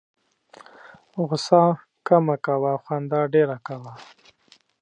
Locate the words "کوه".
2.45-2.69, 3.67-3.93